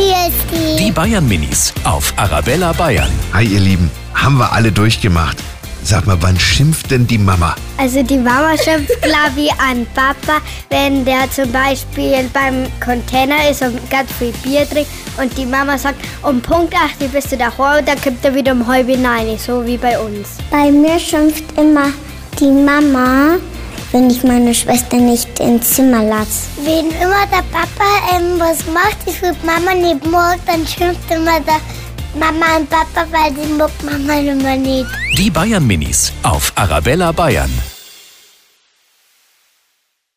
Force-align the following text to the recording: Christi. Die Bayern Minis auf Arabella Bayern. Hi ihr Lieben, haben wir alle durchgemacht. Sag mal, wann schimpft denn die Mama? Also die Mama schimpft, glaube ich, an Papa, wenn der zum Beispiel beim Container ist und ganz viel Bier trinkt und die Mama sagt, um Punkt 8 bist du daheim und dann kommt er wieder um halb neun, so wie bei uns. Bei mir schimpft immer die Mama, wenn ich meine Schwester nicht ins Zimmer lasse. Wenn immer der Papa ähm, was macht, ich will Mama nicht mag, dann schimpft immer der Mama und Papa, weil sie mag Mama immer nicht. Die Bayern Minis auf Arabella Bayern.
Christi. 0.00 0.76
Die 0.82 0.90
Bayern 0.90 1.28
Minis 1.28 1.74
auf 1.84 2.14
Arabella 2.16 2.72
Bayern. 2.72 3.10
Hi 3.34 3.44
ihr 3.44 3.60
Lieben, 3.60 3.90
haben 4.14 4.38
wir 4.38 4.50
alle 4.50 4.72
durchgemacht. 4.72 5.36
Sag 5.82 6.06
mal, 6.06 6.16
wann 6.20 6.38
schimpft 6.38 6.90
denn 6.90 7.06
die 7.06 7.18
Mama? 7.18 7.54
Also 7.76 8.02
die 8.02 8.16
Mama 8.16 8.56
schimpft, 8.56 8.92
glaube 9.02 9.36
ich, 9.36 9.52
an 9.52 9.86
Papa, 9.94 10.40
wenn 10.70 11.04
der 11.04 11.30
zum 11.30 11.52
Beispiel 11.52 12.30
beim 12.32 12.66
Container 12.82 13.50
ist 13.50 13.60
und 13.60 13.78
ganz 13.90 14.10
viel 14.12 14.32
Bier 14.42 14.68
trinkt 14.68 14.90
und 15.18 15.36
die 15.36 15.46
Mama 15.46 15.76
sagt, 15.76 16.00
um 16.22 16.40
Punkt 16.40 16.74
8 16.74 17.12
bist 17.12 17.32
du 17.32 17.36
daheim 17.36 17.80
und 17.80 17.88
dann 17.88 18.00
kommt 18.00 18.24
er 18.24 18.34
wieder 18.34 18.52
um 18.52 18.66
halb 18.66 18.88
neun, 18.88 19.36
so 19.38 19.66
wie 19.66 19.76
bei 19.76 19.98
uns. 19.98 20.38
Bei 20.50 20.70
mir 20.70 20.98
schimpft 20.98 21.44
immer 21.58 21.88
die 22.38 22.50
Mama, 22.50 23.36
wenn 23.92 24.10
ich 24.10 24.22
meine 24.22 24.54
Schwester 24.54 24.96
nicht 24.96 25.38
ins 25.40 25.74
Zimmer 25.74 26.02
lasse. 26.04 26.48
Wenn 26.64 26.90
immer 27.00 27.26
der 27.26 27.44
Papa 27.50 27.90
ähm, 28.14 28.38
was 28.38 28.64
macht, 28.72 28.98
ich 29.06 29.20
will 29.22 29.34
Mama 29.44 29.74
nicht 29.74 30.06
mag, 30.06 30.38
dann 30.46 30.66
schimpft 30.66 31.10
immer 31.10 31.40
der 31.40 31.60
Mama 32.18 32.56
und 32.56 32.68
Papa, 32.70 33.06
weil 33.10 33.34
sie 33.34 33.52
mag 33.52 33.70
Mama 33.84 34.18
immer 34.20 34.56
nicht. 34.56 34.86
Die 35.16 35.30
Bayern 35.30 35.66
Minis 35.66 36.12
auf 36.22 36.52
Arabella 36.56 37.12
Bayern. 37.12 37.50